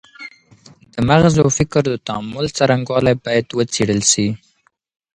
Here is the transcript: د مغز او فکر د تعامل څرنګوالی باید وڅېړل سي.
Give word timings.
د 0.93 0.95
مغز 1.07 1.35
او 1.43 1.49
فکر 1.57 1.83
د 1.91 1.95
تعامل 2.07 2.45
څرنګوالی 2.57 3.13
باید 3.25 3.47
وڅېړل 3.57 4.01
سي. 4.11 4.27